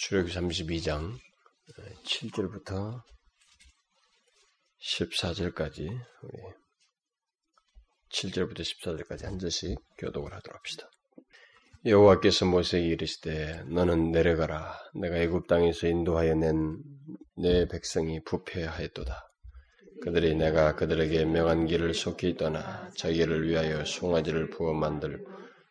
[0.00, 1.18] 출애굽기 32장
[2.04, 3.02] 7절부터
[4.80, 5.80] 14절까지
[6.22, 6.54] 우리
[8.10, 10.88] 7절부터 14절까지 한 절씩 교독을 하도록 합시다.
[11.84, 16.78] 여호와께서 모세에게 이르시되 너는 내려가라 내가 애굽 땅에서 인도하여 낸
[17.36, 19.30] 내 백성이 부패하였도다.
[20.02, 25.24] 그들이 내가 그들에게 명한 길을 속히 떠나 자기를 위하여 송아지를 부어 만들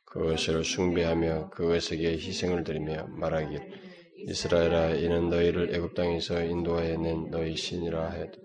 [0.06, 3.89] 그것을 숭배하며 그것에게 희생을 드리며 말하길
[4.28, 8.38] 이스라엘아 이는 너희를 애굽 땅에서 인도하여 낸 너희 신이라 하였다.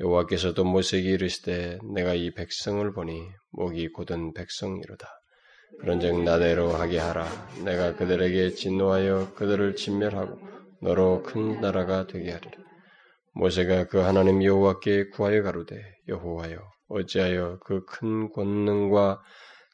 [0.00, 5.08] 여호와께서도 모세에게 이르시되 내가 이 백성을 보니 목이 곧은 백성이로다.
[5.80, 7.26] 그런즉 나대로 하게 하라.
[7.64, 10.38] 내가 그들에게 진노하여 그들을 진멸하고
[10.82, 12.52] 너로 큰 나라가 되게 하리라.
[13.34, 19.20] 모세가 그 하나님 여호와께 구하여 가로되 여호와여 어찌하여 그 큰 권능과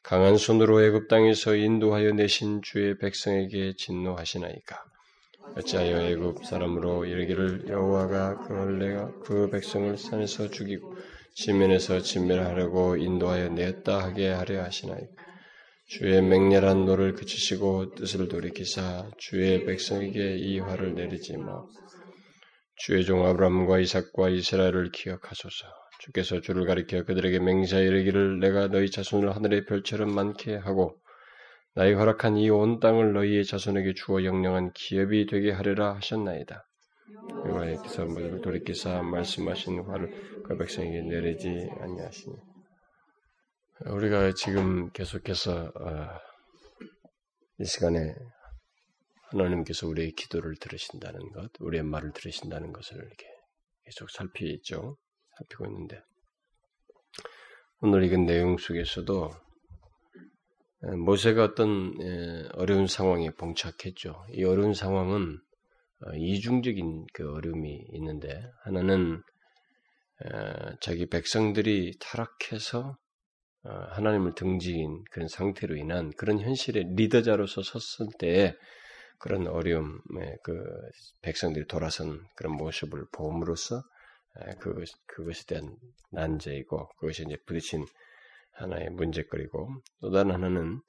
[0.03, 4.83] 강한 손으로 애굽 땅에서 인도하여 내신 주의 백성에게 진노하시나이까
[5.57, 10.95] 어찌하여 애굽 사람으로 이르기를 여호와가 그 원래가 그 백성을 산에서 죽이고
[11.35, 15.25] 지면에서 진멸하려고 인도하여 냈다 하게 하려 하시나이까?
[15.87, 21.61] 주의 맹렬한 노를 그치시고 뜻을 돌이키사 주의 백성에게 이 화를 내리지 마.
[22.77, 25.65] 주의 종 아브라함과 이삭과 이스라엘을 기억하소서.
[25.99, 30.97] 주께서 주를 가리켜 그들에게 맹세하 이르기를 내가 너희 자손을 하늘의 별처럼 많게 하고
[31.75, 36.65] 나의 허락한 이 온 땅을 너희의 자손에게 주어 영영한 기업이 되게 하리라 하셨나이다.
[37.45, 42.35] 여호와께서 모두를 돌이키사 말씀하신 화를 그 백성에게 내리지 아니하시니
[43.87, 46.07] 우리가 지금 계속해서 어,
[47.59, 48.15] 이 시간에
[49.31, 53.25] 하나님께서 우리의 기도를 들으신다는 것, 우리의 말을 들으신다는 것을 이렇게
[53.83, 54.97] 계속 살피죠.
[55.37, 56.01] 살피고 있는데
[57.81, 59.31] 오늘 읽은 내용 속에서도
[60.93, 61.93] 모세가 어떤
[62.53, 64.25] 어려운 상황에 봉착했죠.
[64.31, 65.39] 이 어려운 상황은
[66.05, 69.21] 어, 이중적인 그 어려움이 있는데 하나는
[70.81, 72.97] 자기 백성들이 타락해서
[73.63, 78.55] 어, 하나님을 등지인 그런 상태로 인한 그런 현실의 리더자로서 섰을 때
[79.17, 80.53] 그런 어려움에 그
[81.21, 83.81] 백성들이 돌아선 그런 모습을 보험으로써
[84.59, 85.75] 그것, 그것에 대한
[86.11, 87.85] 난제이고 그것이 이제 부딪힌
[88.55, 89.69] 하나의 문제거리고
[90.01, 90.81] 또 다른 하나는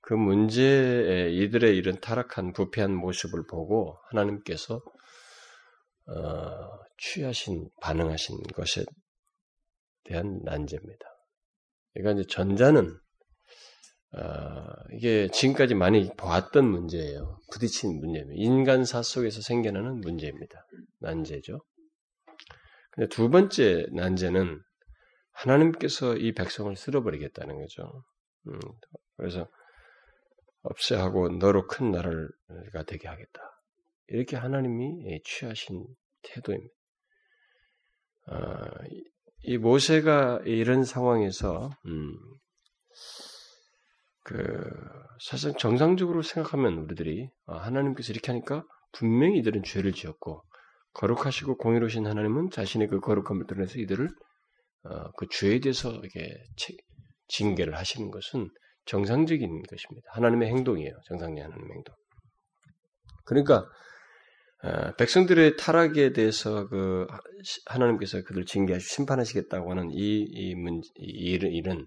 [0.00, 4.80] 그 문제에 이들의 이런 타락한 부패한 모습을 보고 하나님께서
[6.06, 8.84] 어, 취하신 반응하신 것에
[10.04, 11.06] 대한 난제입니다.
[11.92, 12.98] 그러니까 이제 전자는
[14.12, 14.20] 어,
[14.92, 17.38] 이게 지금까지 많이 보았던 문제예요.
[17.52, 18.34] 부딪힌 문제입니다.
[18.36, 20.66] 인간사 속에서 생겨나는 문제입니다.
[20.98, 21.60] 난제죠.
[22.92, 24.60] 근데 두 번째 난제는
[25.42, 28.04] 하나님께서 이 백성을 쓸어버리겠다는 거죠.
[28.46, 28.58] 음,
[29.16, 29.48] 그래서
[30.62, 33.40] 없애하고 너로 큰 나라가 되게 하겠다.
[34.08, 35.86] 이렇게 하나님이 취하신
[36.22, 36.74] 태도입니다.
[38.26, 38.36] 어,
[39.42, 42.18] 이 모세가 이런 상황에서 음,
[44.22, 44.62] 그
[45.24, 50.44] 사실 정상적으로 생각하면 우리들이 아, 하나님께서 이렇게 하니까 분명히 이들은 죄를 지었고
[50.92, 54.29] 거룩하시고 공의로우신 하나님은 자신의 그 거룩함을 드러내서 이들을 어,
[55.16, 56.42] 그 죄에 대해서 이렇게
[57.28, 58.48] 징계를 하시는 것은
[58.86, 60.08] 정상적인 것입니다.
[60.12, 60.92] 하나님의 행동이에요.
[61.06, 61.94] 정상적인 하나님의 행동.
[63.24, 63.66] 그러니까
[64.62, 67.06] 어, 백성들의 타락에 대해서 그
[67.64, 71.86] 하나님께서 그들 징계하시 심판하시겠다고 하는 이, 이 문, 이 일은,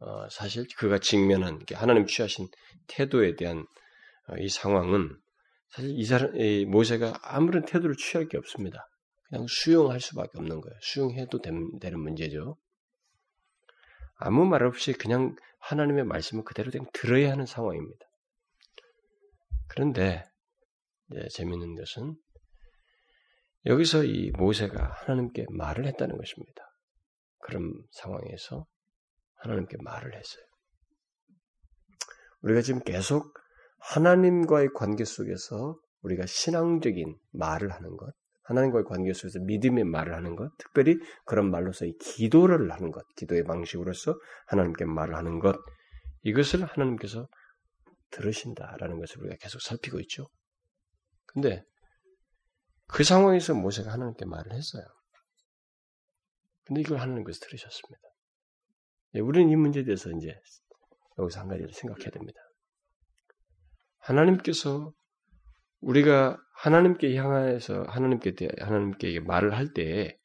[0.00, 2.48] 어, 사실 그가 직면한 하나님 취하신
[2.86, 3.58] 태도에 대한
[4.28, 5.18] 어, 이 상황은
[5.70, 8.88] 사실 이 사람, 이 모세가 아무런 태도를 취할 게 없습니다.
[9.28, 10.78] 그냥 수용할 수밖에 없는 거예요.
[10.80, 12.56] 수용해도 되는 문제죠.
[14.16, 18.06] 아무 말 없이 그냥 하나님의 말씀을 그대로 그냥 들어야 하는 상황입니다.
[19.68, 20.24] 그런데
[21.10, 22.16] 네, 재미있는 것은
[23.66, 26.62] 여기서 이 모세가 하나님께 말을 했다는 것입니다.
[27.40, 28.66] 그런 상황에서
[29.36, 30.44] 하나님께 말을 했어요.
[32.42, 33.34] 우리가 지금 계속
[33.78, 38.14] 하나님과의 관계 속에서 우리가 신앙적인 말을 하는 것,
[38.48, 40.96] 하나님과의 관계 속에서 믿음의 말을 하는 것, 특별히
[41.26, 45.54] 그런 말로서 이 기도를 하는 것, 기도의 방식으로서 하나님께 말을 하는 것,
[46.22, 47.28] 이것을 하나님께서
[48.10, 50.28] 들으신다라는 것을 우리가 계속 살피고 있죠.
[51.26, 51.62] 근데
[52.86, 54.84] 그 상황에서 모세가 하나님께 말을 했어요.
[56.64, 58.00] 근데 이걸 하나님께서 들으셨습니다.
[59.14, 60.34] 예, 우리는 이 문제에 대해서 이제
[61.18, 62.40] 여기서 한 가지를 생각해야 됩니다.
[63.98, 64.92] 하나님께서
[65.80, 70.18] 우리가 하나님께 향해서 하나님께 하나님께 말을 할 때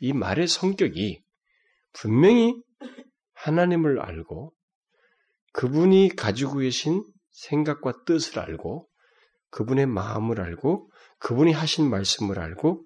[0.00, 1.24] 이 말의 성격이
[1.92, 2.54] 분명히
[3.34, 4.52] 하나님을 알고
[5.52, 8.88] 그분이 가지고 계신 생각과 뜻을 알고
[9.50, 12.84] 그분의 마음을 알고 그분이 하신 말씀을 알고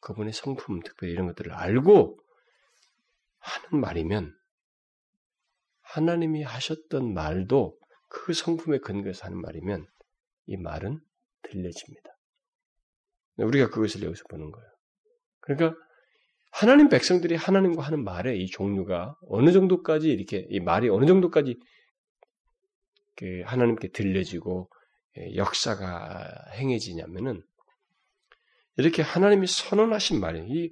[0.00, 2.18] 그분의 성품 특별히 이런 것들을 알고
[3.38, 4.34] 하는 말이면
[5.82, 7.78] 하나님이 하셨던 말도
[8.08, 9.86] 그 성품에 근거해서 하는 말이면
[10.46, 11.00] 이 말은
[11.50, 12.10] 들려집니다.
[13.38, 14.68] 우리가 그것을 여기서 보는 거예요.
[15.40, 15.80] 그러니까
[16.52, 21.58] 하나님 백성들이 하나님과 하는 말의 이 종류가 어느 정도까지 이렇게 이 말이 어느 정도까지
[23.16, 24.70] 그 하나님께 들려지고
[25.18, 27.42] 예, 역사가 행해지냐면은
[28.76, 30.70] 이렇게 하나님이 선언하신 말이 이,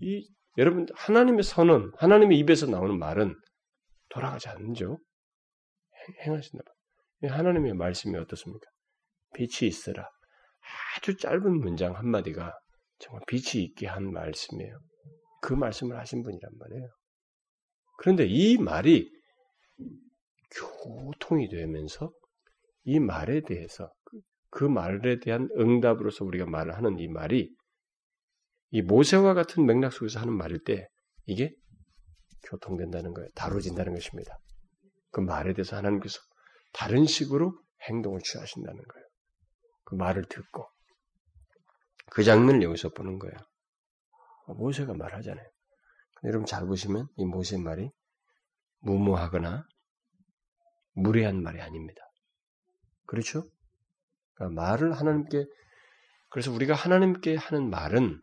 [0.00, 0.28] 이
[0.58, 3.34] 여러분 하나님의 선언, 하나님의 입에서 나오는 말은
[4.10, 4.98] 돌아가지 않죠.
[6.24, 6.64] 행하신다.
[7.22, 8.66] 하나님의 말씀이 어떻습니까?
[9.34, 10.08] 빛이 있으라.
[10.96, 12.52] 아주 짧은 문장 한마디가
[12.98, 14.78] 정말 빛이 있게 한 말씀이에요.
[15.42, 16.88] 그 말씀을 하신 분이란 말이에요.
[17.98, 19.10] 그런데 이 말이
[20.50, 22.12] 교통이 되면서
[22.84, 27.54] 이 말에 대해서 그, 그 말에 대한 응답으로서 우리가 말을 하는 이 말이
[28.70, 30.86] 이 모세와 같은 맥락 속에서 하는 말일 때
[31.26, 31.52] 이게
[32.48, 33.28] 교통된다는 거예요.
[33.34, 34.38] 다뤄진다는 것입니다.
[35.10, 36.20] 그 말에 대해서 하나님께서
[36.72, 37.52] 다른 식으로
[37.88, 39.09] 행동을 취하신다는 거예요.
[39.90, 40.68] 그 말을 듣고
[42.12, 43.34] 그 장면을 여기서 보는 거예요.
[44.46, 45.46] 모세가 말하잖아요.
[46.24, 47.90] 여러분 잘 보시면 이 모세의 말이
[48.80, 49.66] 무모하거나
[50.92, 52.00] 무례한 말이 아닙니다.
[53.06, 53.50] 그렇죠?
[54.34, 55.44] 그러니까 말을 하나님께
[56.30, 58.20] 그래서 우리가 하나님께 하는 말은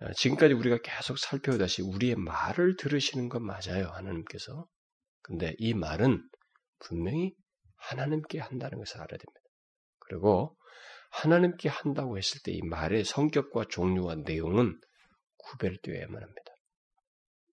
[0.00, 3.88] 어, 지금까지 우리가 계속 살펴오다시 우리의 말을 들으시는 건 맞아요.
[3.88, 4.66] 하나님께서.
[5.22, 6.26] 근데 이 말은
[6.78, 7.34] 분명히
[7.76, 9.47] 하나님께 한다는 것을 알아야 됩니다.
[10.08, 10.56] 그리고
[11.10, 14.78] 하나님께 한다고 했을 때 이 말의 성격과 종류와 내용은
[15.38, 16.52] 구별되어야만 합니다.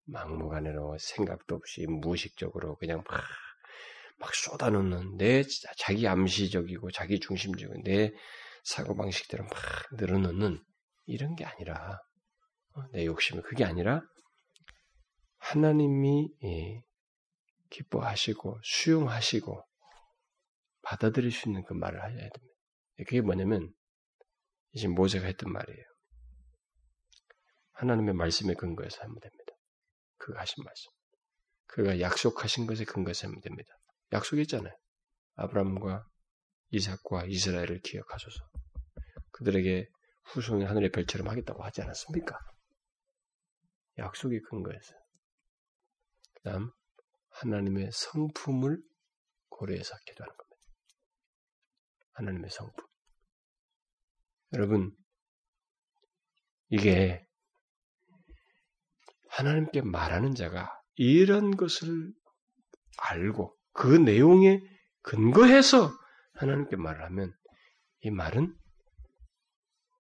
[0.06, 3.24] 막무가내로 생각도 없이 무의식적으로 그냥 막,
[4.20, 5.44] 막 쏟아놓는 내
[5.78, 8.12] 자기 암시적이고 자기 중심적인 내
[8.64, 9.54] 사고방식대로 막
[9.94, 10.62] 늘어놓는
[11.06, 12.00] 이런 게 아니라
[12.76, 14.02] 어, 내 욕심이 그게 아니라
[15.38, 16.82] 하나님이 예,
[17.70, 19.64] 기뻐하시고 수용하시고
[20.94, 22.56] 받아들일 수 있는 그 말을 하셔야 됩니다.
[22.98, 23.74] 그게 뭐냐면
[24.74, 25.84] 이제 모세가 했던 말이에요.
[27.72, 29.54] 하나님의 말씀에 근거해서 하면 됩니다.
[30.18, 30.92] 그가 하신 말씀.
[31.66, 33.74] 그가 약속하신 것에 근거해서 하면 됩니다.
[34.12, 34.74] 약속했잖아요.
[35.36, 36.06] 아브라함과
[36.70, 38.44] 이삭과 이스라엘을 기억하소서.
[39.32, 39.90] 그들에게
[40.26, 42.38] 후손이 하늘의 별처럼 하겠다고 하지 않았습니까?
[43.98, 44.94] 약속이 근거해서.
[46.36, 46.72] 그 다음,
[47.30, 48.80] 하나님의 성품을
[49.50, 50.53] 고려해서 기도하는 겁니다.
[52.14, 52.86] 하나님의 성품.
[54.54, 54.96] 여러분,
[56.70, 57.26] 이게
[59.30, 62.14] 하나님께 말하는 자가 이런 것을
[62.98, 64.60] 알고 그 내용에
[65.02, 65.92] 근거해서
[66.36, 67.34] 하나님께 말을 하면
[68.02, 68.56] 이 말은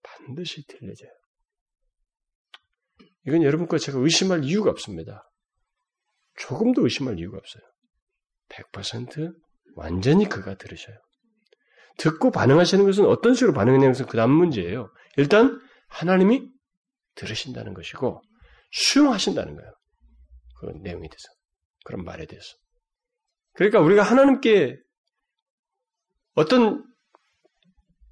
[0.03, 1.09] 반드시 들려져요.
[3.25, 5.29] 이건 여러분 과 제가 의심할 이유가 없습니다.
[6.35, 7.63] 조금도 의심할 이유가 없어요.
[8.49, 9.33] 100%
[9.75, 10.97] 완전히 그가 들으셔요.
[11.97, 14.91] 듣고 반응하시는 것은 어떤 식으로 반응하냐는 그 다음 문제예요.
[15.17, 16.49] 일단 하나님이
[17.15, 18.21] 들으신다는 것이고
[18.71, 19.71] 수용하신다는 거예요.
[20.59, 21.27] 그 내용에 대해서.
[21.85, 22.47] 그런 말에 대해서.
[23.53, 24.77] 그러니까 우리가 하나님께
[26.35, 26.83] 어떤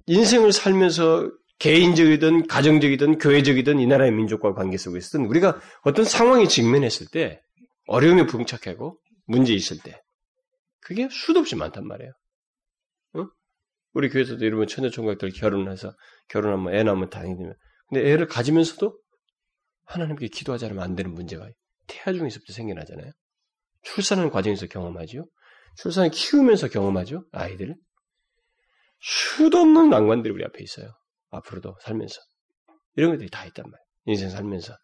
[0.06, 7.40] 인생을 살면서 개인적이든 가정적이든 교회적이든 이 나라의 민족과 관계 속에서든 우리가 어떤 상황에 직면했을 때
[7.86, 10.00] 어려움에 부응착하고 문제 있을 때
[10.80, 12.12] 그게 수도 없이 많단 말이에요.
[13.94, 13.98] 응?
[13.98, 15.94] 우리 교회에서도 이러면 처녀총각들 결혼해서
[16.28, 17.54] 결혼하면 애 낳으면 다행이면
[17.88, 18.98] 근데 애를 가지면서도
[19.84, 21.48] 하나님께 기도하지 않으면 안 되는 문제가
[21.86, 23.10] 태아 중에서부터 생겨나잖아요.
[23.82, 25.26] 출산하는 과정에서 경험하죠.
[25.76, 27.24] 출산을 키우면서 경험하죠.
[27.32, 27.74] 아이들.
[29.00, 30.92] 수도 없는 난관들이 우리 앞에 있어요.
[31.30, 32.20] 앞으로도 살면서.
[32.96, 33.84] 이런 것들이 다 있단 말이에요.
[34.06, 34.76] 인생 살면서.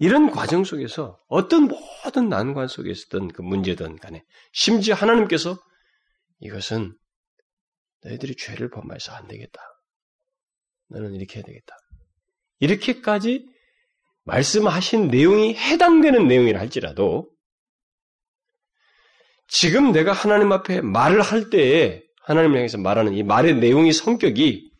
[0.00, 5.58] 이런 과정 속에서 어떤 모든 난관 속에 있었던 그 문제든 간에 심지어 하나님께서
[6.40, 6.96] 이것은
[8.04, 9.60] 너희들이 죄를 범해서 안 되겠다.
[10.88, 11.76] 너는 이렇게 해야 되겠다.
[12.60, 13.46] 이렇게까지
[14.24, 17.30] 말씀하신 내용이 해당되는 내용이라 할지라도
[19.46, 24.70] 지금 내가 하나님 앞에 말을 할 때에 하나님을 향해서 말하는 이 말의 내용이 성격이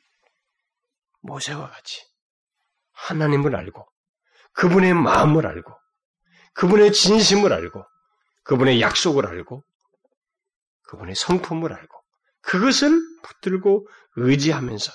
[1.23, 2.03] 모세와 같이
[2.93, 3.87] 하나님을 알고
[4.53, 5.73] 그분의 마음을 알고
[6.53, 7.85] 그분의 진심을 알고
[8.43, 9.65] 그분의 약속을 알고
[10.83, 11.98] 그분의 성품을 알고
[12.49, 13.87] 그것을 붙들고
[14.17, 14.91] 의지하면서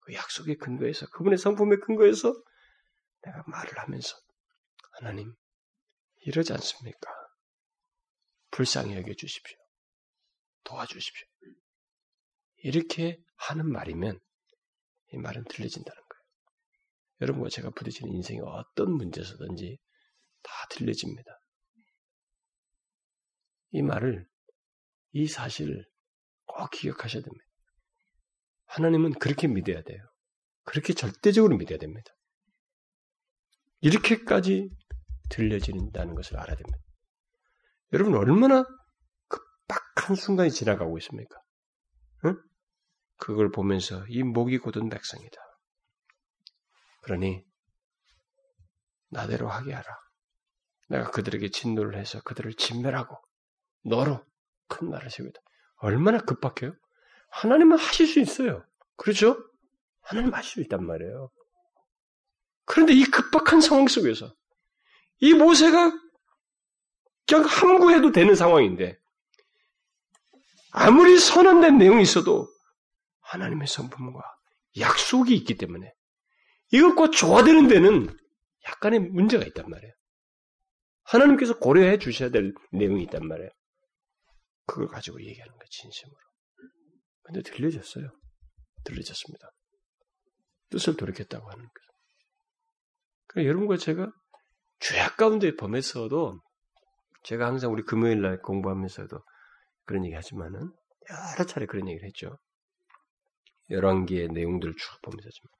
[0.00, 2.34] 그 약속의 근거에서 그분의 성품의 근거에서
[3.22, 4.16] 내가 말을 하면서
[4.98, 5.32] 하나님
[6.22, 7.08] 이러지 않습니까?
[8.50, 9.56] 불쌍히 여겨 주십시오.
[10.64, 11.26] 도와주십시오.
[12.64, 14.18] 이렇게 하는 말이면
[15.12, 16.22] 이 말은 들려진다는 거예요.
[17.20, 19.78] 여러분과 제가 부딪히는 인생의 어떤 문제서든지
[20.42, 21.30] 다 들려집니다.
[23.70, 24.26] 이 말을,
[25.12, 25.91] 이 사실을
[26.54, 27.44] 꼭 기억하셔야 됩니다.
[28.66, 30.02] 하나님은 그렇게 믿어야 돼요.
[30.64, 32.10] 그렇게 절대적으로 믿어야 됩니다.
[33.80, 34.70] 이렇게까지
[35.28, 36.78] 들려진다는 것을 알아야 됩니다.
[37.92, 38.64] 여러분 얼마나
[39.28, 41.36] 급박한 순간이 지나가고 있습니까?
[42.24, 42.40] 응?
[43.16, 45.36] 그걸 보면서 이 목이 곧은 백성이다.
[47.02, 47.44] 그러니
[49.10, 50.02] 나대로 하게 하라.
[50.88, 53.16] 내가 그들에게 진노를 해서 그들을 진멸하고
[53.84, 54.24] 너로
[54.68, 55.40] 큰 말을 세우다.
[55.82, 56.74] 얼마나 급박해요?
[57.30, 58.64] 하나님은 하실 수 있어요.
[58.96, 59.36] 그렇죠?
[60.00, 61.30] 하나님 하실 수 있단 말이에요.
[62.64, 64.32] 그런데 이 급박한 상황 속에서
[65.18, 65.92] 이 모세가
[67.26, 68.96] 그냥 함구해도 되는 상황인데
[70.70, 72.48] 아무리 선언된 내용이 있어도
[73.20, 74.20] 하나님의 성품과
[74.78, 75.92] 약속이 있기 때문에
[76.72, 78.16] 이것과 조화되는 데는
[78.68, 79.92] 약간의 문제가 있단 말이에요.
[81.02, 83.50] 하나님께서 고려해 주셔야 될 내용이 있단 말이에요.
[84.66, 86.16] 그걸 가지고 얘기하는 거예요, 진심으로.
[87.22, 88.08] 근데 들려졌어요.
[88.84, 89.50] 들려졌습니다.
[90.70, 91.92] 뜻을 돌이켰다고 하는 거예요.
[93.26, 94.10] 그러니까 여러분과 제가
[94.80, 96.40] 죄악 가운데 범했어도
[97.24, 99.16] 제가 항상 우리 금요일 날 공부하면서도
[99.84, 100.72] 그런 얘기 하지만은
[101.10, 102.38] 여러 차례 그런 얘기를 했죠.
[103.70, 105.50] 열왕기의 내용들을 쭉 보면서 좀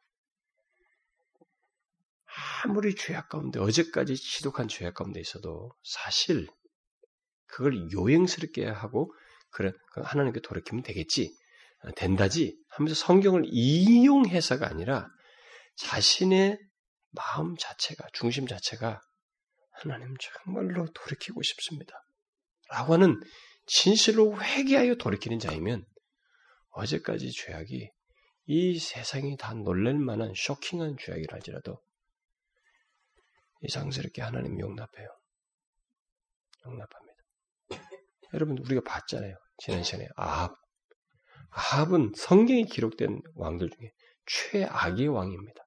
[2.65, 6.49] 아무리 죄악 가운데 어제까지 지독한 죄악 가운데 있어도 사실
[7.53, 9.13] 그걸 요행스럽게 하고
[9.51, 11.37] 그래 하나님께 돌이키면 되겠지
[11.97, 15.09] 된다지 하면서 성경을 이용해서가 아니라
[15.77, 16.59] 자신의
[17.11, 19.01] 마음 자체가 중심 자체가
[19.73, 21.95] 하나님 정말로 돌이키고 싶습니다.
[22.71, 23.21] 라고 하는
[23.67, 25.85] 진실로 회개하여 돌이키는 자이면
[26.71, 27.91] 어제까지 죄악이
[28.47, 31.83] 이 세상이 다 놀랄 만한 쇼킹한 죄악이라 할지라도
[33.61, 35.09] 이상스럽게 하나님 용납해요.
[36.65, 37.13] 용납합니다.
[38.35, 39.35] 여러분 우리가 봤잖아요.
[39.59, 40.55] 지난 시간에 아합.
[41.51, 43.91] 아합은 성경에 기록된 왕들 중에
[44.27, 45.63] 최악의 왕입니다.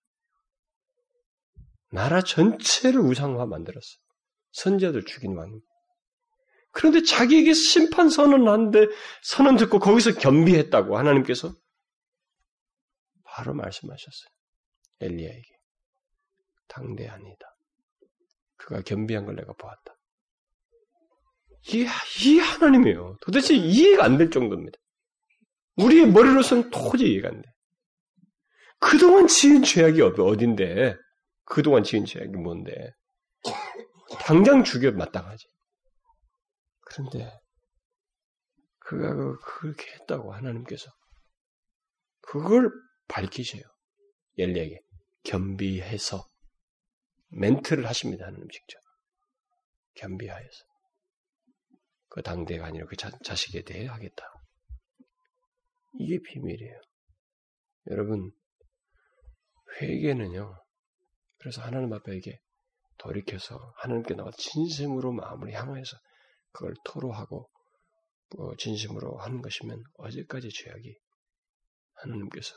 [1.92, 3.98] 나라 전체를 우상화 만들었어.
[4.52, 5.66] 선자들 죽인 왕입니다.
[6.72, 8.88] 그런데 자기에게 심판 선언하는데
[9.24, 11.54] 선언 듣고 거기서 겸비했다고 하나님께서
[13.24, 14.30] 바로 말씀하셨어요.
[15.00, 15.56] 엘리야에게.
[16.68, 17.46] 당대 아니다.
[18.58, 19.95] 그가 겸비한 걸 내가 보았다.
[21.68, 21.88] 이게,
[22.26, 23.18] 이 하나님이에요.
[23.22, 24.78] 도대체 이해가 안 될 정도입니다.
[25.78, 27.50] 우리의 머리로서는 도저히 이해가 안 돼.
[28.80, 30.96] 그동안 지은 죄악이 어딘데?
[31.46, 32.92] 그동안 지은 죄악이 뭔데?
[34.20, 35.46] 당장 죽여 마땅하지.
[36.82, 37.32] 그런데
[38.80, 40.92] 그가 그, 그렇게 했다고 하나님께서
[42.22, 42.72] 그걸
[43.08, 43.64] 밝히셔요.
[44.38, 44.80] 엘리에게
[45.24, 46.26] 겸비해서
[47.30, 48.28] 멘트를 하십니다.
[48.28, 48.80] 하나님 직접
[49.96, 50.64] 겸비하여서
[52.16, 54.24] 그 당대가 아니라 그 자, 자식에 대해 하겠다.
[56.00, 56.82] 이게 비밀이에요.
[57.92, 58.32] 여러분
[59.82, 60.56] 회개는요.
[61.40, 62.40] 그래서 하나님 앞에 이게
[63.00, 65.98] 돌이켜서 하나님께 나와 진심으로 마음을 향해서
[66.54, 67.50] 그걸 토로하고
[68.38, 70.98] 어, 진심으로 하는 것이면 어제까지 죄악이
[71.96, 72.56] 하나님께서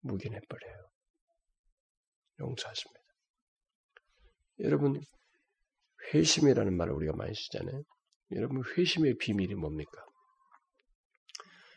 [0.00, 0.90] 묵인해버려요.
[2.40, 3.00] 용서하십니다.
[4.60, 5.00] 여러분,
[6.12, 7.82] 회심이라는 말을 우리가 많이 쓰잖아요.
[8.32, 9.92] 여러분, 회심의 비밀이 뭡니까?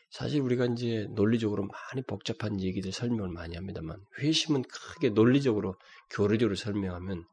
[0.10, 5.76] 사실 우리가 이제 논리적으로 많이 복잡한 얘기들 설명을 많이 합니다만, 회심은 크게 논리적으로,
[6.12, 7.26] 교리적으로 설명하면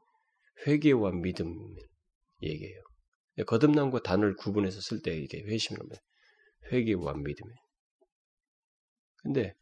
[0.66, 1.54] 회개와 믿음
[2.42, 2.82] 얘기해요.
[3.46, 6.02] 거듭남과 단어를 구분해서 쓸 때 이게 회심이랍니다.
[6.72, 7.56] 회개와 믿음이에요.
[9.22, 9.54] 근데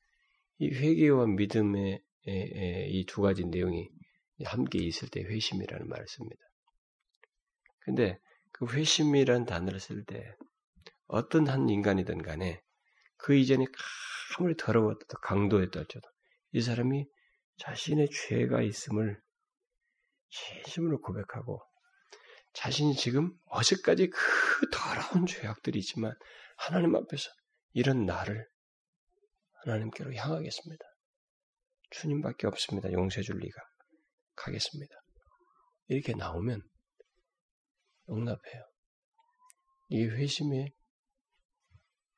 [0.59, 3.89] 이 회개와 믿음의 이 두 가지 내용이
[4.45, 6.43] 함께 있을 때 회심이라는 말을 씁니다.
[7.81, 8.19] 근데
[8.53, 10.35] 그 회심이라는 단어를 쓸 때
[11.07, 12.63] 어떤 한 인간이든 간에
[13.17, 13.67] 그 이전에
[14.39, 16.09] 아무리 더러웠다 강도했다 할지라도
[16.53, 17.07] 이 사람이
[17.59, 19.21] 자신의 죄가 있음을
[20.31, 21.61] 진심으로 고백하고
[22.53, 26.13] 자신이 지금 어제까지 그 더러운 죄악들이 있지만
[26.57, 27.31] 하나님 앞에서
[27.73, 28.47] 이런 나를
[29.65, 30.85] 하나님께로 향하겠습니다.
[31.91, 32.91] 주님밖에 없습니다.
[32.93, 33.61] 용서해 줄 리가.
[34.37, 34.95] 가겠습니다.
[35.89, 36.63] 이렇게 나오면
[38.11, 38.65] 용납해요.
[39.89, 40.73] 이게 회심의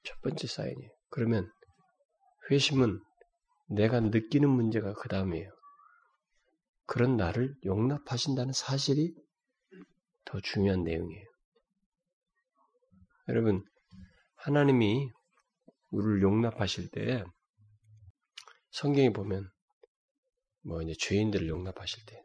[0.02, 0.90] 첫 번째 사인이에요.
[1.10, 1.50] 그러면
[2.50, 3.00] 회심은
[3.68, 5.50] 내가 느끼는 문제가 그 다음이에요.
[6.86, 9.14] 그런 나를 용납하신다는 사실이
[10.24, 11.26] 더 중요한 내용이에요.
[13.28, 13.64] 여러분,
[14.36, 15.08] 하나님이
[15.90, 17.24] 우리를 용납하실 때
[18.70, 19.48] 성경에 보면
[20.64, 22.22] 뭐 이제 죄인들을 용납하실 때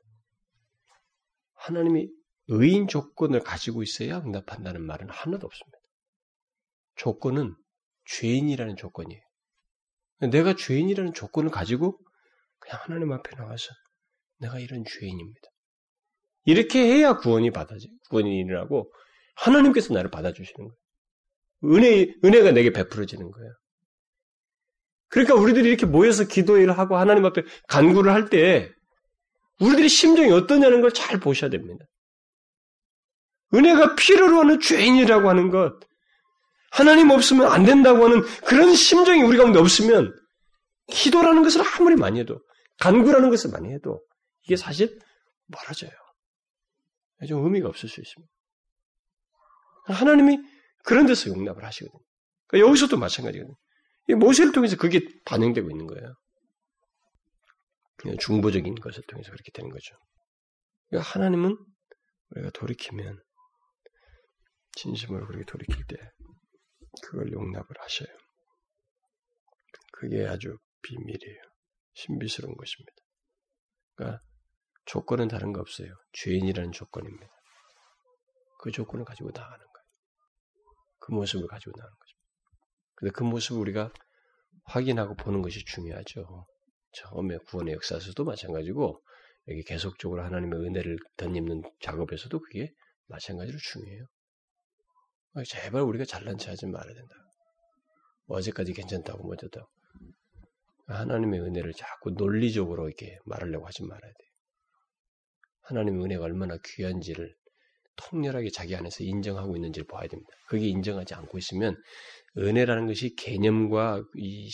[1.53, 2.09] 하나님이
[2.47, 5.77] 의인 조건을 가지고 있어야 응답한다는 말은 하나도 없습니다.
[6.95, 7.55] 조건은
[8.05, 9.21] 죄인이라는 조건이에요.
[10.31, 11.99] 내가 죄인이라는 조건을 가지고
[12.59, 13.73] 그냥 하나님 앞에 나와서
[14.39, 15.47] 내가 이런 죄인입니다.
[16.45, 18.91] 이렇게 해야 구원이 받아지, 구원이 일어나고
[19.35, 21.75] 하나님께서 나를 받아주시는 거예요.
[21.75, 23.51] 은혜, 은혜가 내게 베풀어지는 거예요.
[25.09, 28.71] 그러니까 우리들이 이렇게 모여서 기도를 하고 하나님 앞에 간구를 할 때
[29.59, 31.85] 우리들의 심정이 어떠냐는 걸 잘 보셔야 됩니다.
[33.53, 35.79] 은혜가 필요로 하는 죄인이라고 하는 것,
[36.71, 40.13] 하나님 없으면 안 된다고 하는 그런 심정이 우리 가운데 없으면
[40.87, 42.39] 기도라는 것을 아무리 많이 해도
[42.79, 44.01] 간구라는 것을 많이 해도
[44.43, 44.99] 이게 사실
[45.47, 45.91] 멀어져요.
[47.27, 48.31] 좀 의미가 없을 수 있습니다.
[49.85, 50.39] 하나님이
[50.83, 51.99] 그런 데서 용납을 하시거든요.
[52.47, 53.55] 그러니까 여기서도 마찬가지거든요.
[54.19, 56.13] 모세를 통해서 그게 반영되고 있는 거예요.
[58.19, 59.95] 중보적인 것을 통해서 그렇게 되는 거죠.
[60.89, 61.57] 그러니까 하나님은
[62.29, 63.19] 우리가 돌이키면
[64.77, 65.97] 진심으로 그렇게 돌이킬 때
[67.03, 68.07] 그걸 용납을 하셔요.
[69.91, 71.41] 그게 아주 비밀이에요.
[71.95, 72.93] 신비스러운 것입니다.
[73.95, 74.23] 그러니까
[74.85, 75.89] 조건은 다른 거 없어요.
[76.13, 77.27] 죄인이라는 조건입니다.
[78.59, 79.87] 그 조건을 가지고 나가는 거예요.
[80.99, 82.17] 그 모습을 가지고 나가는 거죠.
[82.95, 83.91] 근데 그 모습을 우리가
[84.65, 86.45] 확인하고 보는 것이 중요하죠.
[86.93, 89.03] 처음에 구원의 역사에서도 마찬가지고
[89.47, 92.73] 여기 계속적으로 하나님의 은혜를 덧입는 작업에서도 그게
[93.07, 94.07] 마찬가지로 중요해요.
[95.45, 97.15] 제발 우리가 잘난 체 하지 말아야 된다.
[98.27, 99.67] 어제까지 괜찮다고 뭐어다고
[100.87, 104.31] 하나님의 은혜를 자꾸 논리적으로 이렇게 말하려고 하지 말아야 돼요.
[105.63, 107.35] 하나님의 은혜가 얼마나 귀한지를
[107.97, 110.29] 통렬하게 자기 안에서 인정하고 있는지를 봐야 됩니다.
[110.47, 111.75] 그게 인정하지 않고 있으면
[112.37, 114.49] 은혜라는 것이 개념과 이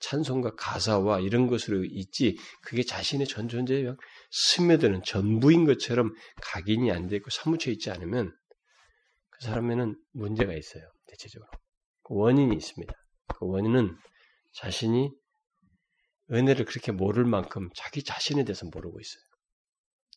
[0.00, 3.92] 찬송과 가사와 이런 것으로 있지 그게 자신의 전 존재에
[4.30, 6.12] 스며드는 전부인 것처럼
[6.42, 8.32] 각인이 안 되고 사무쳐 있지 않으면
[9.38, 10.82] 그 사람에는 문제가 있어요.
[11.06, 11.48] 대체적으로
[12.02, 12.92] 그 원인이 있습니다.
[13.38, 13.96] 그 원인은
[14.52, 15.10] 자신이
[16.32, 19.22] 은혜를 그렇게 모를 만큼 자기 자신에 대해서 모르고 있어요.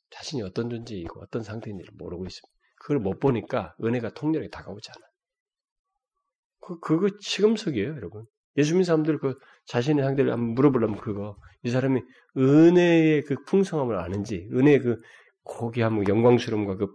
[0.09, 2.47] 자신이 어떤 존재이고 어떤 상태인지를 모르고 있습니다.
[2.81, 5.11] 그걸 못 보니까 은혜가 통렬하게 다가오지 않아요.
[6.59, 8.25] 그, 그거 치금석이에요, 여러분.
[8.57, 12.01] 예수 믿는 사람들 그 자신의 상태를 한번 물어보려면 그거, 이 사람이
[12.37, 14.97] 은혜의 그 풍성함을 아는지, 은혜의 그
[15.43, 16.87] 고귀함, 영광스러움과 그,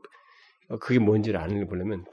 [0.81, 2.05] 그게 뭔지를 아는 려면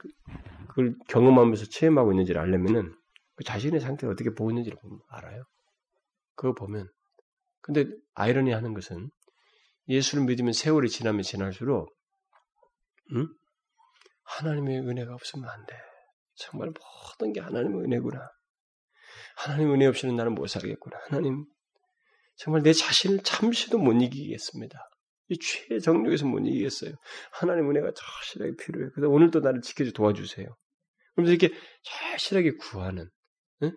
[0.68, 2.94] 그걸 경험하면서 체험하고 있는지를 알려면은
[3.36, 5.44] 그 자신의 상태를 어떻게 보고 있는지를 알아요.
[6.36, 6.88] 그거 보면.
[7.60, 9.10] 근데 아이러니 하는 것은
[9.88, 11.94] 예수를 믿으면 세월이 지나면 지날수록,
[13.12, 13.28] 응?
[14.24, 15.76] 하나님의 은혜가 없으면 안 돼.
[16.36, 18.20] 정말 모든 게 하나님의 은혜구나.
[19.36, 20.98] 하나님 은혜 없이는 나는 못 살겠구나.
[21.08, 21.44] 하나님,
[22.36, 24.78] 정말 내 자신을 잠시도 못 이기겠습니다.
[25.28, 26.92] 이 최정력에서 못 이기겠어요.
[27.32, 28.90] 하나님 은혜가 절실하게 필요해요.
[28.94, 30.46] 그래서 오늘도 나를 지켜줘 도와주세요.
[31.14, 33.08] 그러면서 이렇게 절실하게 구하는
[33.62, 33.72] 응?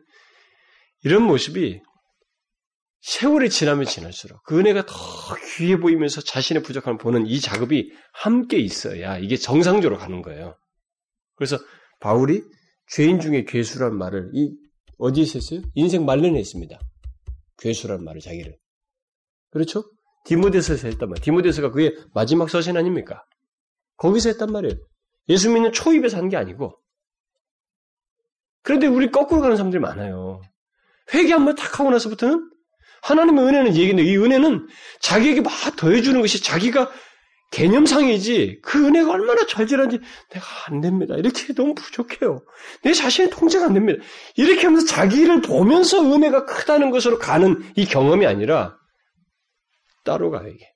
[1.04, 1.82] 이런 모습이
[3.02, 4.94] 세월이 지나면 지날수록 그 은혜가 더
[5.56, 10.58] 귀해 보이면서 자신의 부족함을 보는 이 작업이 함께 있어야 이게 정상적으로 가는 거예요.
[11.36, 11.58] 그래서
[12.00, 12.44] 바울이
[12.90, 14.54] 죄인 중에 괴수란 말을 이
[14.98, 15.62] 어디에 썼어요?
[15.76, 16.78] 인생 말년에 있습니다.
[17.60, 18.58] 괴수란 말을 자기를.
[19.52, 19.90] 그렇죠?
[20.28, 21.24] 디모데서에서 했단 말이에요.
[21.24, 23.24] 디모데서가 그게 마지막 서신 아닙니까?
[23.98, 24.76] 거기서 했단 말이에요.
[25.30, 26.78] 예수 믿는 초입에서 한 게 아니고.
[28.62, 30.42] 그런데 우리 거꾸로 가는 사람들이 많아요.
[31.14, 32.50] 회개 한번 탁 하고 나서부터는
[33.02, 34.68] 하나님의 은혜는 얘기인데 이 은혜는
[35.00, 36.92] 자기에게 막 더해주는 것이 자기가
[37.52, 41.16] 개념상이지 그 은혜가 얼마나 절절한지 내가 안 됩니다.
[41.16, 42.44] 이렇게 너무 부족해요.
[42.84, 44.04] 내 자신의 통제가 안 됩니다.
[44.36, 48.77] 이렇게 하면서 자기를 보면서 은혜가 크다는 것으로 가는 이 경험이 아니라
[50.08, 50.74] 따로 가요 이게.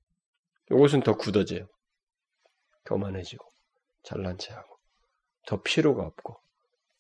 [0.70, 1.68] 이것은 더 굳어져요.
[2.86, 3.46] 교만해지고
[4.04, 4.78] 잘난 체 하고
[5.48, 6.36] 더 필요가 없고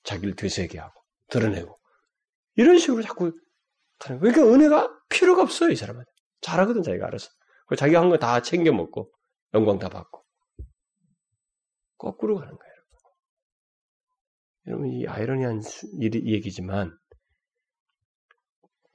[0.03, 1.77] 자기를 되새게 하고 드러내고
[2.55, 3.33] 이런 식으로 자꾸
[3.99, 4.33] 가는 거예요.
[4.33, 6.03] 그러니까 은혜가 필요가 없어요, 이 사람은.
[6.41, 7.29] 잘하거든, 자기가 알아서.
[7.77, 9.11] 자기가 한 거 다 챙겨 먹고,
[9.53, 10.25] 영광 다 받고.
[11.97, 12.73] 거꾸로 가는 거예요,
[14.67, 14.91] 여러분.
[14.91, 15.61] 이 아이러니한
[16.01, 16.97] 얘기지만,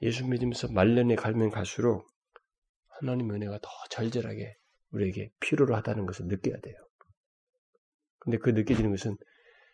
[0.01, 2.05] 예수 믿으면서 말년에 갈면 갈수록
[2.99, 4.55] 하나님 은혜가 더 절절하게
[4.91, 6.75] 우리에게 필요로 하다는 것을 느껴야 돼요.
[8.19, 9.17] 근데 그 느껴지는 것은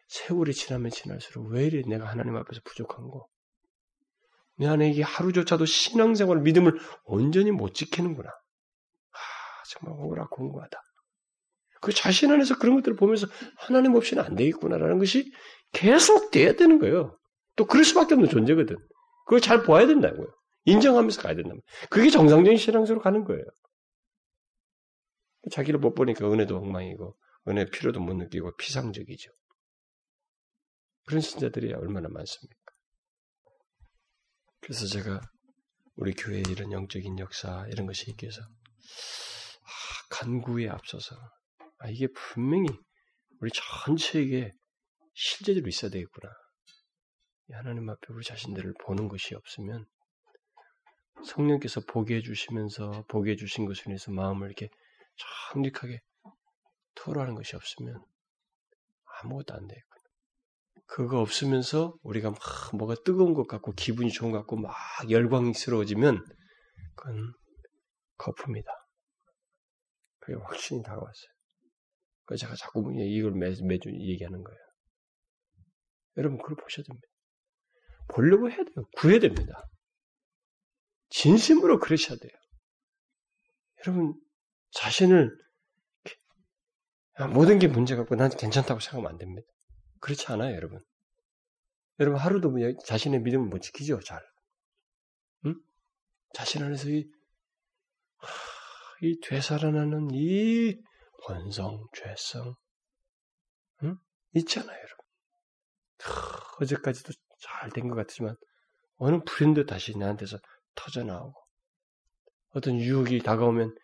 [0.07, 3.27] 세월이 지나면 지날수록 왜 이래 내가 하나님 앞에서 부족한 거,
[4.57, 8.29] 내 안에 이게 하루조차도 신앙생활, 믿음을 온전히 못 지키는구나.
[8.29, 9.17] 아,
[9.69, 10.77] 정말 억울하 공고하다.
[11.81, 15.31] 그 자신 안에서 그런 것들을 보면서 하나님 없이는 안 되겠구나라는 것이
[15.71, 17.17] 계속 돼야 되는 거예요.
[17.55, 18.77] 또 그럴 수밖에 없는 존재거든.
[19.25, 20.27] 그걸 잘 보아야 된다고요.
[20.65, 21.53] 인정하면서 가야 된다.
[21.89, 23.43] 그게 정상적인 신앙으로 가는 거예요.
[25.51, 27.17] 자기를 못 보니까 은혜도 엉망이고
[27.49, 29.31] 은혜 필요도 못 느끼고 피상적이죠.
[31.05, 32.55] 그런 신자들이 얼마나 많습니까?
[34.61, 35.19] 그래서 제가
[35.95, 41.15] 우리 교회에 이런 영적인 역사 이런 것이 있기 위해서 아, 간구에 앞서서
[41.79, 42.67] 아, 이게 분명히
[43.41, 44.51] 우리 전체에게
[45.13, 46.31] 실제적으로 있어야 되겠구나.
[47.51, 49.85] 하나님 앞에 우리 자신들을 보는 것이 없으면
[51.25, 54.69] 성령께서 보게 해주시면서 보게 해주신 것을 인해서 마음을 이렇게
[55.51, 55.99] 정직하게
[56.95, 58.03] 토로하는 것이 없으면
[59.21, 60.03] 아무것도 안 되겠구나.
[60.85, 62.39] 그거 없으면서 우리가 막
[62.77, 64.75] 뭐가 뜨거운 것 같고 기분이 좋은 것 같고 막
[65.09, 66.23] 열광스러워지면
[66.95, 67.33] 그건
[68.17, 68.71] 거품이다.
[70.19, 71.33] 그게 확신이 다가왔어요.
[72.25, 74.59] 그래서 제가 자꾸 이걸 매, 매주 얘기하는 거예요.
[76.17, 77.07] 여러분 그걸 보셔야 됩니다.
[78.09, 78.85] 보려고 해야 돼요.
[78.97, 79.67] 구해야 됩니다.
[81.13, 82.31] 진심으로 그러셔야 돼요.
[83.85, 84.19] 여러분
[84.71, 85.37] 자신을
[87.33, 89.47] 모든 게 문제 같고 난 괜찮다고 생각하면 안 됩니다.
[89.99, 90.79] 그렇지 않아요, 여러분.
[91.99, 94.19] 여러분 하루도 뭐 자신의 믿음을 못 지키죠, 잘.
[95.45, 95.55] 응?
[96.33, 97.05] 자신 안에서 이,
[99.03, 100.81] 이 되살아나는 이
[101.25, 102.55] 본성, 죄성,
[103.83, 103.97] 응?
[104.33, 104.97] 있잖아요, 여러분.
[106.61, 108.35] 어제까지도 잘 된 것 같지만
[108.97, 110.39] 어느 불현도 다시 나한테서
[110.75, 111.33] 터져 나오고
[112.49, 113.75] 어떤 유혹이 다가오면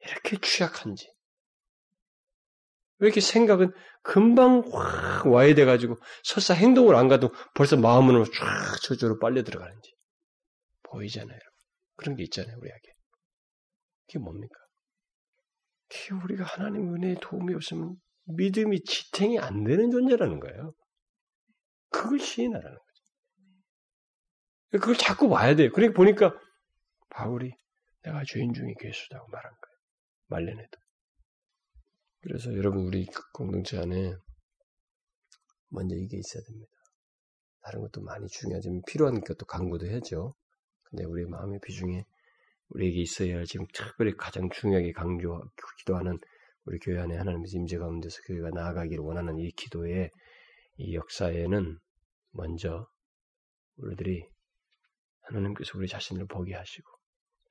[0.00, 1.10] 이렇게 취약한지
[2.98, 9.18] 왜 이렇게 생각은 금방 확 와야 돼가지고 설사 행동을 안 가도 벌써 마음으로 쫙 저절로
[9.18, 9.92] 빨려 들어가는지
[10.82, 11.38] 보이잖아요.
[11.96, 12.92] 그런 게 있잖아요, 우리에게.
[14.06, 14.54] 그게 뭡니까?
[15.88, 17.96] 그게 우리가 하나님 은혜의 도움이 없으면
[18.36, 20.72] 믿음이 지탱이 안 되는 존재라는 거예요.
[21.90, 22.87] 그걸 시인하라는 거죠.
[24.70, 25.70] 그걸 자꾸 봐야 돼요.
[25.72, 26.38] 그러니까 보니까
[27.10, 27.52] 바울이
[28.02, 29.78] 내가 죄인 중에 괴수다고 말한 거예요.
[30.28, 30.78] 말년에도.
[32.20, 34.14] 그래서 여러분 우리 공동체 안에
[35.70, 36.72] 먼저 이게 있어야 됩니다.
[37.62, 40.34] 다른 것도 많이 중요하지만 필요한 것도 강구도 해야죠.
[40.84, 42.04] 근데 우리 마음의 비중에
[42.70, 45.42] 우리에게 있어야 할 지금 특별히 가장 중요하게 강조
[45.78, 46.18] 기도하는
[46.64, 50.10] 우리 교회 안에 하나님의 임재 가운데서 교회가 나아가기를 원하는 이 기도의
[50.76, 51.78] 이 역사에는
[52.32, 52.86] 먼저
[53.76, 54.28] 우리들이
[55.28, 56.90] 하나님께서 우리 자신을 보게 하시고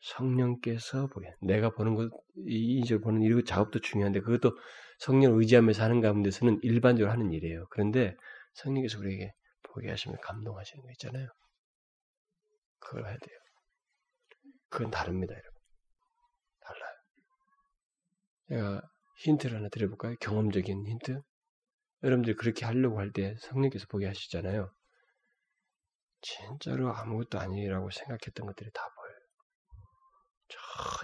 [0.02, 2.12] 성령께서 보게 내가 보는 것,
[2.48, 4.58] 이 인적으로 보는 이 작업도 중요한데 그것도
[5.00, 7.68] 성령을 의지하면서 하는 가운데서는 일반적으로 하는 일이에요.
[7.72, 8.16] 그런데
[8.54, 9.32] 성령께서 우리에게
[9.64, 11.28] 보게 하시면 감동하시는 거 있잖아요.
[12.80, 13.38] 그걸 해야 돼요.
[14.70, 15.52] 그건 다릅니다, 여러분.
[16.62, 16.96] 달라요.
[18.50, 18.82] 제가
[19.24, 20.16] 힌트를 하나 드려볼까요?
[20.20, 21.22] 경험적인 힌트?
[22.04, 24.72] 여러분들이 그렇게 하려고 할 때 성령께서 보게 하시잖아요.
[26.22, 28.82] 진짜로 아무것도 아니라고 생각했던 것들이 다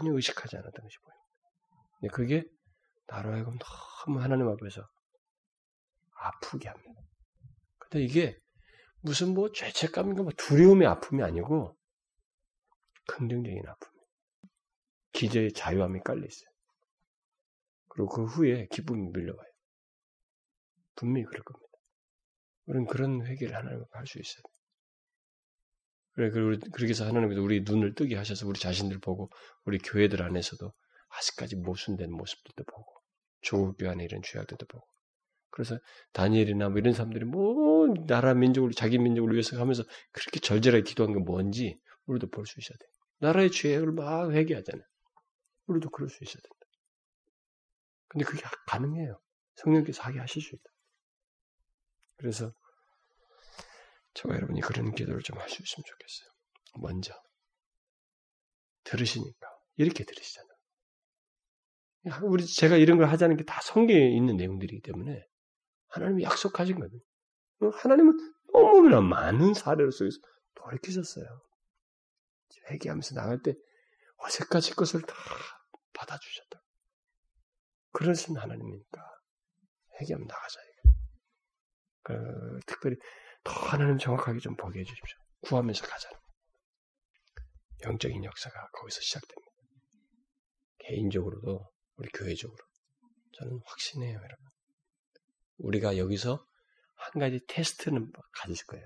[0.03, 2.13] 전혀 의식하지 않았던 것이 보입니다.
[2.13, 2.43] 그게
[3.07, 3.57] 나로 하여금
[4.05, 4.87] 너무 하나님 앞에서
[6.15, 7.01] 아프게 합니다.
[7.77, 8.39] 근데 이게
[9.01, 11.77] 무슨 뭐 죄책감인가 뭐 두려움의 아픔이 아니고
[13.07, 14.07] 긍정적인 아픔이에요.
[15.11, 16.49] 기저에 자유함이 깔려 있어요.
[17.89, 19.51] 그리고 그 후에 기쁨이 밀려와요.
[20.95, 21.77] 분명히 그럴 겁니다.
[22.65, 24.43] 우리는 그런 회개를 하나님 앞에 할수 있어요.
[26.13, 29.31] 그래, 그렇게 해서 하나님께서 우리 눈을 뜨게 하셔서 우리 자신들 보고,
[29.65, 30.71] 우리 교회들 안에서도
[31.09, 32.93] 아직까지 모순된 모습들도 보고,
[33.41, 34.87] 조국 교 안에 이런 죄악들도 보고.
[35.51, 35.77] 그래서
[36.13, 41.19] 다니엘이나 뭐 이런 사람들이 뭐 나라 민족을 자기 민족을 위해서 하면서 그렇게 절절하게 기도한 게
[41.19, 42.85] 뭔지 우리도 볼 수 있어야 돼.
[43.19, 44.83] 나라의 죄악을 막 회개하잖아요.
[45.67, 46.57] 우리도 그럴 수 있어야 된다.
[48.07, 49.19] 근데 그게 가능해요.
[49.55, 50.63] 성령께서 하게 하실 수 있다.
[52.17, 52.51] 그래서
[54.13, 56.29] 저와 여러분이 그런 기도를 좀 있으면 좋겠어요.
[56.79, 57.13] 먼저
[58.83, 59.47] 들으시니까
[59.77, 60.53] 이렇게 들으시잖아요.
[62.23, 65.25] 우리 제가 이런 걸 하자는 게 다 성경에 있는 내용들이기 때문에
[65.87, 67.71] 하나님이 약속하신 거예요.
[67.73, 68.17] 하나님은
[68.51, 70.17] 너무나 많은 사례를 속에서
[70.55, 71.25] 돌이키셨어요.
[72.71, 73.53] 회개하면서 나갈 때
[74.17, 75.15] 어색하실 것을 다
[75.93, 76.61] 받아주셨다.
[77.91, 79.01] 그러신 하나님이니까
[80.01, 80.59] 회개하면 나가자.
[82.05, 82.97] 그, 특별히
[83.43, 85.17] 더 하나님 정확하게 좀 보게 해주십시오.
[85.41, 86.17] 구하면서 가자는.
[87.85, 89.51] 영적인 역사가 거기서 시작됩니다.
[90.79, 92.57] 개인적으로도 우리 교회적으로
[93.37, 94.45] 저는 확신해요, 여러분.
[95.57, 96.45] 우리가 여기서
[96.95, 98.85] 한 가지 테스트는 가질 거예요.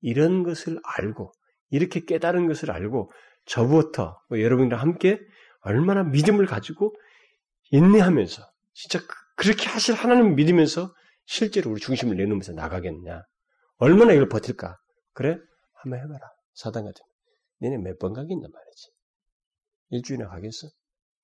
[0.00, 1.32] 이런 것을 알고
[1.70, 3.10] 이렇게 깨달은 것을 알고
[3.46, 5.18] 저부터 뭐 여러분과 함께
[5.60, 6.94] 얼마나 믿음을 가지고
[7.70, 8.42] 인내하면서
[8.74, 13.22] 진짜 그, 그렇게 하실 하나님 믿으면서 실제로 우리 중심을 내놓으면서 나가겠느냐.
[13.82, 14.78] 얼마나 이걸 버틸까?
[15.12, 15.38] 그래?
[15.74, 16.20] 한번 해봐라.
[16.54, 17.02] 사단 같은
[17.60, 18.90] 니네 몇 번 가겠단 말이지.
[19.90, 20.68] 일주일이나 가겠어?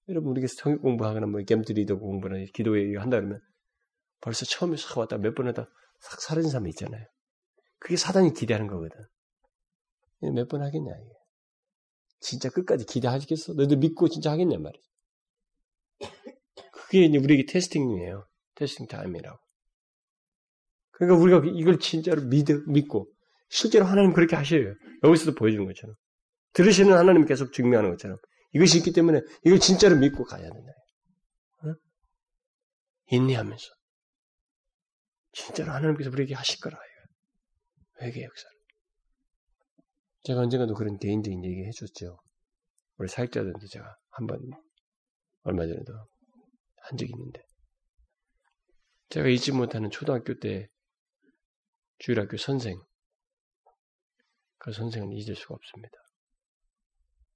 [0.09, 3.41] 여러분 우리가 성경 공부하거나 뭐 gem트리더 공부나 기도회 한다 그러면
[4.21, 5.69] 벌써 처음에 싹 왔다 몇 번 하다
[6.01, 7.07] 싹 사라진 사람이 있잖아요.
[7.79, 8.97] 그게 사단이 기대하는 거거든.
[10.35, 11.13] 몇 번 하겠냐 이게.
[12.21, 13.53] 진짜 끝까지 기도하시겠어?
[13.55, 14.85] 너희들 믿고 진짜 하겠냐 말이지.
[16.73, 18.27] 그게 이제 우리에게 testing이에요.
[18.57, 19.39] testing time이라고.
[20.99, 23.11] 그러니까 우리가 이걸 진짜로 믿, 믿고
[23.49, 24.75] 실제로 하나님 그렇게 하셔요.
[25.05, 25.95] 여기서도 보여주는 것처럼.
[26.53, 28.17] 들으시는 하나님 계속 증명하는 것처럼.
[28.53, 30.73] 이것이 있기 때문에 이걸 진짜로 믿고 가야 된다.
[31.65, 31.75] 어?
[33.11, 33.65] 인내하면서.
[35.33, 36.79] 진짜로 하나님께서 우리에게 하실 거라.
[38.01, 38.57] 회개 역사를.
[40.23, 42.19] 제가 언젠가도 그런 개인적인 얘기 해줬죠.
[42.97, 44.39] 우리 사역자들한테 제가 한 번
[45.43, 45.93] 얼마 전에도
[46.83, 47.41] 한 적이 있는데
[49.09, 50.69] 제가 잊지 못하는 초등학교 때
[51.99, 52.81] 주일학교 선생
[54.59, 55.97] 그 선생은 잊을 수가 없습니다.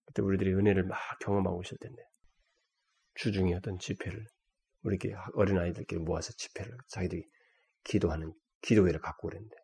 [0.07, 2.03] 그때 우리들이 은혜를 막 경험하고 있을 텐데
[3.15, 4.27] 주중에 어떤 집회를
[4.83, 4.99] 우리
[5.35, 7.29] 어린 아이들끼리 모아서 집회를 자기들이
[7.85, 9.57] 기도하는 기도회를 갖고 그랬는데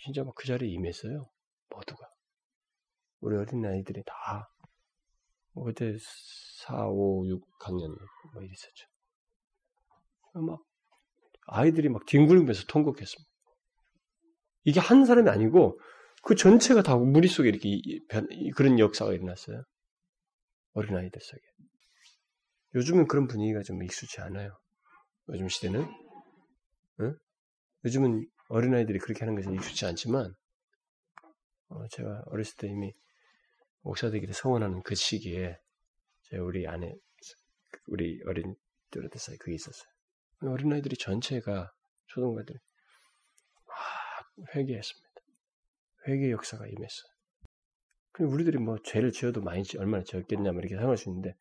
[0.00, 1.28] 진짜 막 그 자리에 임했어요
[1.68, 2.08] 모두가
[3.20, 5.96] 우리 어린 아이들이 다뭐 그때
[6.66, 7.98] 4, 5, 6학년
[8.32, 8.88] 뭐 이랬었죠.
[10.34, 10.60] 막
[11.48, 13.28] 아이들이 막 뒹굴면서 통곡했습니다.
[14.64, 15.80] 이게 한 사람이 아니고
[16.22, 17.80] 그 전체가 다 무리 속에 이렇게
[18.54, 19.62] 그런 역사가 일어났어요.
[20.74, 21.40] 어린아이들 속에.
[22.74, 24.56] 요즘은 그런 분위기가 좀 익숙치 않아요.
[25.30, 25.86] 요즘 시대는.
[27.00, 27.16] 응?
[27.84, 30.34] 요즘은 어린아이들이 그렇게 하는 것이 익숙치 않지만,
[31.68, 32.92] 어, 제가 어렸을 때 이미
[33.80, 35.58] 목사 되기를 소원하는 그 시기에,
[36.24, 36.94] 제가 우리 안에,
[37.86, 39.90] 우리 어린들한테 사이 그게 있었어요.
[40.42, 41.70] 어린아이들이 전체가,
[42.06, 42.58] 초등과들이
[43.66, 45.08] 막 회개했습니다.
[46.06, 47.12] 회개 역사가 임했어요.
[48.12, 51.34] 근데 우리들이 뭐 죄를 지어도 많이 얼마나 지었겠냐, 뭐 이렇게 생각할 수 있는데,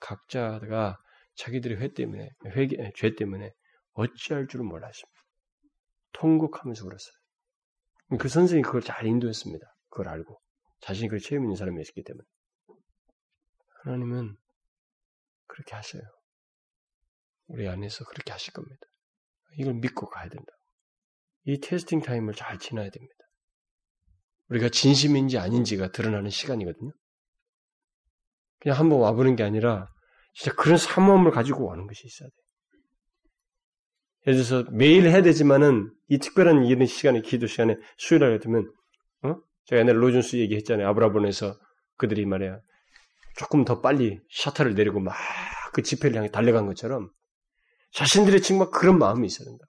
[0.00, 0.98] 각자가
[1.36, 3.52] 자기들의 회 때문에, 회개, 죄 때문에
[3.92, 5.20] 어찌할 줄은 몰랐습니다.
[6.12, 7.14] 통곡하면서 울었어요.
[8.18, 9.66] 그 선생이 그걸 잘 인도했습니다.
[9.88, 10.40] 그걸 알고.
[10.80, 12.24] 자신이 그걸 체험 있는 사람이었기 때문에.
[13.84, 14.36] 하나님은
[15.46, 16.02] 그렇게 하셔요.
[17.46, 18.80] 우리 안에서 그렇게 하실 겁니다.
[19.58, 20.52] 이걸 믿고 가야 된다.
[21.44, 23.14] 이 테스팅 타임을 잘 지나야 됩니다.
[24.48, 26.92] 우리가 진심인지 아닌지가 드러나는 시간이거든요.
[28.60, 29.88] 그냥 한번 와보는 게 아니라
[30.34, 32.44] 진짜 그런 사모함을 가지고 와는 것이 있어야 돼요.
[34.26, 38.72] 예를 들어서 매일 해야 되지만은 이 특별한 이런 시간에 기도 시간에 수요일 날 같으면
[39.22, 39.36] 어?
[39.66, 40.88] 제가 옛날에 로준스 얘기했잖아요.
[40.88, 41.58] 아브라본에서
[41.96, 42.58] 그들이 말이야
[43.36, 47.10] 조금 더 빨리 샤타를 내리고 막그 집회를 향해 달려간 것처럼
[47.94, 49.64] 자신들의 정말 그런 마음이 있어야 된다.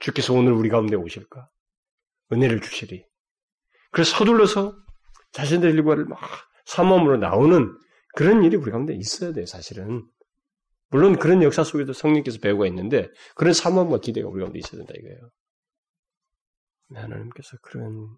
[0.00, 1.48] 주께서 오늘 우리 가운데 오실까?
[2.32, 3.06] 은혜를 주시리.
[3.92, 4.76] 그래서 서둘러서
[5.32, 6.20] 자신들의 일과를 막
[6.66, 7.78] 사모함으로 나오는
[8.16, 10.04] 그런 일이 우리 가운데 있어야 돼요, 사실은.
[10.88, 15.30] 물론 그런 역사 속에도 성령께서 배우가 있는데 그런 사모함과 기대가 우리 가운데 있어야 된다 이거예요.
[16.92, 18.16] 하나님께서 그런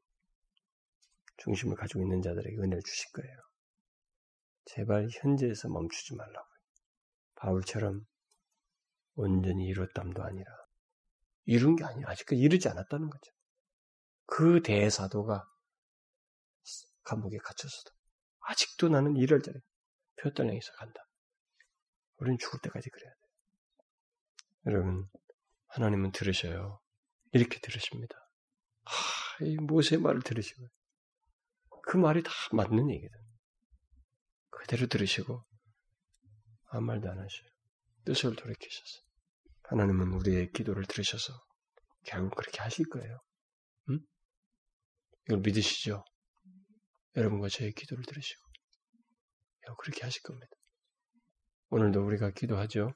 [1.38, 3.37] 중심을 가지고 있는 자들에게 은혜를 주실 거예요.
[4.64, 6.46] 제발 현재에서 멈추지 말라고.
[7.37, 8.07] 바울처럼
[9.16, 10.50] 온전히 이뤘담도 아니라
[11.44, 13.33] 이룬 게 아니라 아직까지 이르지 않았다는 거죠.
[14.26, 15.44] 그 대사도가
[17.05, 17.90] 감옥에 갇혔어도
[18.40, 19.59] 아직도 나는 이럴 자리
[20.22, 21.00] 향해서 간다.
[22.18, 23.26] 우리는 죽을 때까지 그래야 돼요.
[24.66, 25.09] 여러분,
[25.68, 26.81] 하나님은 들으셔요.
[27.33, 28.16] 이렇게 들으십니다.
[28.85, 30.66] 하, 이 모세의 말을 들으시고,
[31.83, 33.14] 그 말이 다 맞는 얘기다.
[34.50, 35.44] 그대로 들으시고,
[36.70, 37.48] 아무 말도 안 하셔요.
[38.05, 39.06] 뜻을 돌이키셔서.
[39.68, 41.33] 하나님은 우리의 기도를 들으셔서
[42.05, 43.18] 결국 그렇게 하실 거예요.
[43.90, 43.98] 응?
[45.26, 46.05] 이걸 믿으시죠?
[47.16, 48.42] 여러분과 저의 기도를 들으시고,
[49.79, 50.52] 그렇게 하실 겁니다.
[51.70, 52.92] 오늘도 우리가 기도하죠.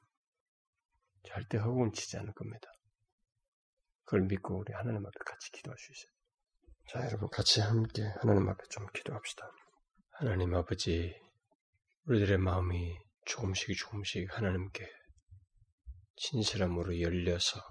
[1.24, 2.70] 절대 허공을 치지 않을 겁니다.
[4.04, 6.12] 그걸 믿고 우리 하나님 앞에 같이 기도할 수 있어요.
[6.88, 9.50] 자, 여러분 같이 함께 하나님 앞에 좀 기도합시다.
[10.12, 11.14] 하나님 아버지,
[12.06, 14.88] 우리들의 마음이 조금씩 조금씩 하나님께
[16.22, 17.62] 진실함으로 열려서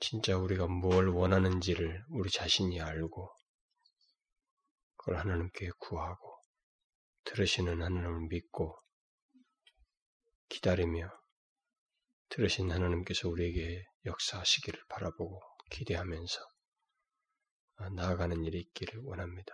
[0.00, 3.30] 진짜 우리가 뭘 원하는지를 우리 자신이 알고
[4.96, 6.42] 그걸 하나님께 구하고
[7.24, 8.78] 들으시는 하나님을 믿고
[10.48, 11.10] 기다리며
[12.30, 16.40] 들으신 하나님께서 우리에게 역사하시기를 바라보고 기대하면서
[17.94, 19.52] 나아가는 일이 있기를 원합니다.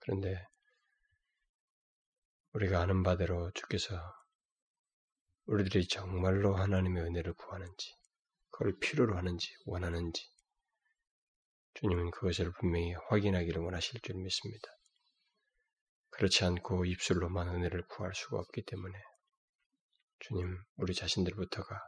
[0.00, 0.44] 그런데
[2.52, 4.23] 우리가 아는 바대로 주께서
[5.46, 7.94] 우리들이 정말로 하나님의 은혜를 구하는지,
[8.50, 10.26] 그걸 필요로 하는지, 원하는지,
[11.74, 14.68] 주님은 그것을 분명히 확인하기를 원하실 줄 믿습니다.
[16.10, 18.98] 그렇지 않고 입술로만 은혜를 구할 수가 없기 때문에
[20.20, 21.78] 주님, 우리 자신들부터가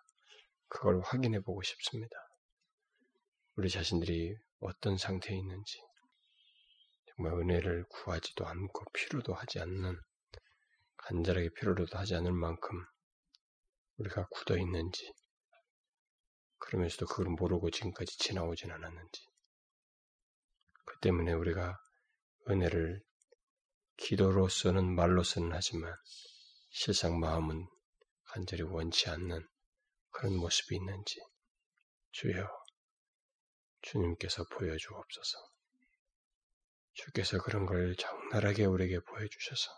[0.68, 2.14] 그걸 확인해 보고 싶습니다.
[3.54, 5.80] 우리 자신들이 어떤 상태에 있는지,
[7.06, 9.98] 정말 은혜를 구하지도 않고 필요도 하지 않는,
[10.98, 12.84] 간절하게 필요로도 하지 않을 만큼
[13.98, 15.12] 우리가 굳어 있는지,
[16.58, 19.26] 그러면서도 그걸 모르고 지금까지 지나오진 않았는지,
[20.84, 21.78] 그 때문에 우리가
[22.48, 23.02] 은혜를
[23.96, 25.94] 기도로서는 말로서는 하지만
[26.70, 27.66] 실상 마음은
[28.24, 29.46] 간절히 원치 않는
[30.10, 31.20] 그런 모습이 있는지
[32.12, 32.46] 주여
[33.82, 35.38] 주님께서 보여주옵소서.
[36.92, 39.70] 주께서 그런 걸 적나라하게 우리에게 보여주셔서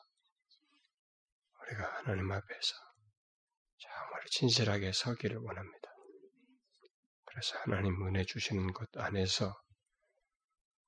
[1.63, 2.88] 우리가 하나님 앞에서
[3.79, 5.89] 정말 진실하게 서기를 원합니다.
[7.25, 9.55] 그래서 하나님 은혜 주시는 것 안에서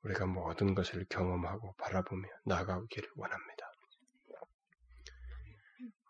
[0.02, 3.70] 우리가 모든 것을 경험하고 바라보며 나아가기를 원합니다.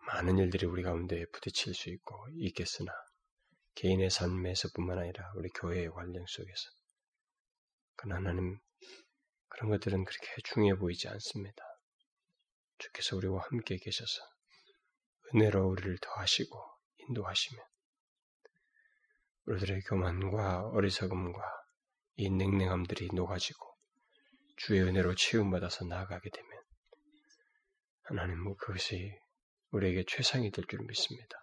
[0.06, 2.92] 많은 일들이 우리 가운데 부딪힐 수 있고 있겠으나
[3.74, 6.70] 개인의 삶에서뿐만 아니라 우리 교회의 관련 속에서
[7.96, 8.58] 그러나 하나님
[9.48, 11.62] 그런 것들은 그렇게 중요해 보이지 않습니다.
[12.78, 14.22] 주께서 우리와 함께 계셔서
[15.34, 16.69] 은혜로 우리를 더하시고
[17.10, 17.64] 인도하시면
[19.46, 21.40] 우리들의 교만과 어리석음과
[22.16, 23.66] 이 냉랭함들이 녹아지고
[24.56, 26.50] 주의 은혜로 치유받아서 나아가게 되면
[28.04, 29.18] 하나님 그것이
[29.70, 31.36] 우리에게 최상이 될 줄 믿습니다.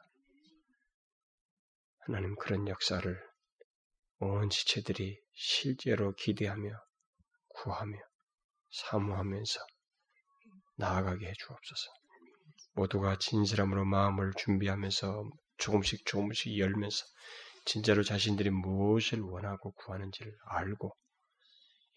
[1.99, 3.27] 하나님 그런 역사를
[4.19, 6.69] 온 지체들이 실제로 기대하며
[7.49, 7.97] 구하며
[8.71, 9.59] 사모하면서
[10.75, 11.91] 나아가게 해 주옵소서.
[12.73, 17.05] 모두가 진실함으로 마음을 준비하면서 조금씩 조금씩 열면서
[17.65, 20.95] 진짜로 자신들이 무엇을 원하고 구하는지를 알고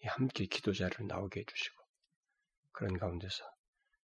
[0.03, 1.83] 함께 기도자를 나오게 해주시고
[2.73, 3.43] 그런 가운데서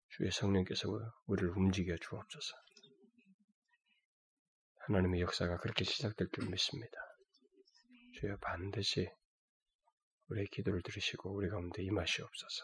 [0.10, 0.88] 주의 성령께서
[1.26, 2.56] 우리를 움직여 주옵소서.
[4.86, 6.98] 하나님의 역사가 그렇게 시작될 줄 믿습니다.
[8.20, 9.10] 주여 반드시
[10.30, 12.64] 우리의 기도를 들으시고 우리 가운데 임하시옵소서.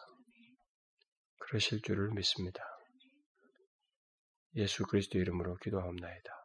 [1.40, 2.64] 그러실 줄을 믿습니다.
[4.56, 6.43] 예수 그리스도 이름으로 기도하옵나이다.